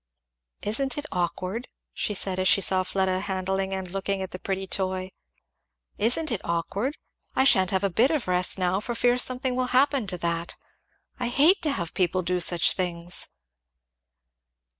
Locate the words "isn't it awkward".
0.63-1.67, 5.99-6.97